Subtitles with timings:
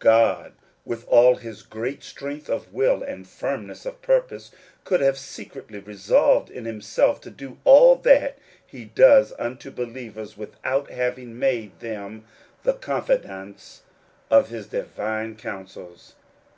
[0.00, 0.54] God
[0.84, 4.50] with all his great strength of will and firmness of purpose,
[4.82, 8.36] could have secretly resolved in himself to do all that
[8.66, 12.24] he does unto believers without having made them
[12.64, 13.82] the confidants
[14.32, 16.16] of his divine counsels.